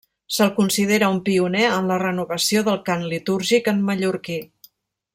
[0.35, 4.41] Se'l considera un pioner en la renovació del cant litúrgic en mallorquí.